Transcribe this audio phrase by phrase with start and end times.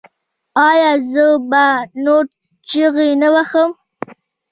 [0.69, 1.65] ایا زه به
[2.03, 2.31] نور نه
[2.67, 3.69] چیغې وهم؟